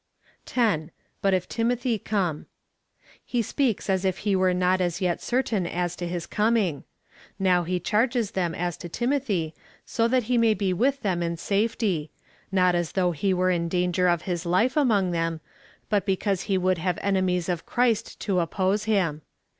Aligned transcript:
10. 0.47 0.89
But 1.21 1.35
if 1.35 1.47
Timothy 1.47 1.99
come. 1.99 2.47
He 3.23 3.43
speaks 3.43 3.87
as 3.87 4.03
if 4.03 4.17
he 4.25 4.35
were 4.35 4.51
not 4.51 4.81
as 4.81 4.99
yet 4.99 5.21
certain 5.21 5.67
as 5.67 5.95
to 5.97 6.07
his 6.07 6.25
coming. 6.25 6.85
Now 7.37 7.61
he 7.65 7.79
charges 7.79 8.31
them 8.31 8.55
as 8.55 8.77
to 8.77 8.89
Timothy, 8.89 9.53
so 9.85 10.07
that 10.07 10.23
he 10.23 10.39
may 10.39 10.55
be 10.55 10.73
with 10.73 11.01
them 11.03 11.21
in 11.21 11.37
safety— 11.37 12.09
not 12.51 12.73
as 12.73 12.93
though 12.93 13.11
he 13.11 13.31
were 13.31 13.51
in 13.51 13.69
danger 13.69 14.07
of 14.07 14.23
his 14.23 14.43
life 14.43 14.75
among 14.75 15.11
them, 15.11 15.39
but 15.87 16.07
be 16.07 16.15
cause 16.17 16.49
he 16.49 16.57
would 16.57 16.79
have 16.79 16.97
enemies 17.03 17.47
of 17.47 17.67
Christ^ 17.67 18.17
to 18.17 18.39
oppose 18.39 18.85
him. 18.85 19.21